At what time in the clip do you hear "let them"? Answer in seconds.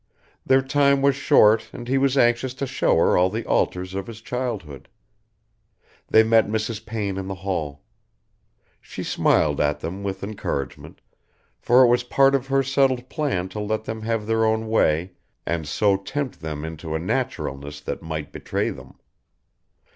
13.59-14.01